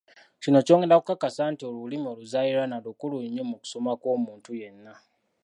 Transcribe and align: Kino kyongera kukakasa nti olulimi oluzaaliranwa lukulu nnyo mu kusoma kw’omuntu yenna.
Kino 0.41 0.57
kyongera 0.65 0.99
kukakasa 0.99 1.43
nti 1.51 1.63
olulimi 1.69 2.07
oluzaaliranwa 2.13 2.77
lukulu 2.85 3.17
nnyo 3.23 3.43
mu 3.49 3.55
kusoma 3.61 3.91
kw’omuntu 4.01 4.49
yenna. 4.59 4.93